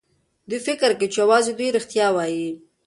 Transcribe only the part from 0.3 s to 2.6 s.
دوی فکر کوي چې يوازې دوی رښتيا وايي.